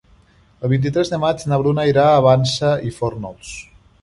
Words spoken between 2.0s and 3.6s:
a la Vansa i Fórnols.